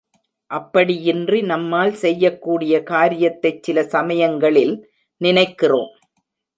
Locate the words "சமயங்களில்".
3.87-4.75